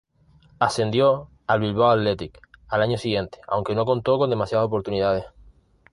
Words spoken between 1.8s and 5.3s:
Athletic al año siguiente, aunque no contó con demasiadas oportunidades.